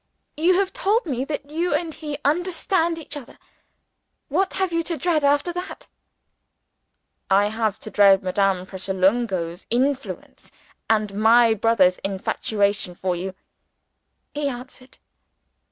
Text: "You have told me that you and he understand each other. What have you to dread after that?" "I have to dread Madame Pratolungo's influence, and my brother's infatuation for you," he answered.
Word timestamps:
"You 0.35 0.55
have 0.55 0.73
told 0.73 1.05
me 1.05 1.25
that 1.25 1.51
you 1.51 1.75
and 1.75 1.93
he 1.93 2.17
understand 2.25 2.97
each 2.97 3.15
other. 3.15 3.37
What 4.29 4.53
have 4.55 4.73
you 4.73 4.81
to 4.81 4.97
dread 4.97 5.23
after 5.23 5.53
that?" 5.53 5.85
"I 7.29 7.49
have 7.49 7.77
to 7.81 7.91
dread 7.91 8.23
Madame 8.23 8.65
Pratolungo's 8.65 9.67
influence, 9.69 10.51
and 10.89 11.13
my 11.13 11.53
brother's 11.53 11.99
infatuation 11.99 12.95
for 12.95 13.15
you," 13.15 13.35
he 14.33 14.47
answered. 14.47 14.97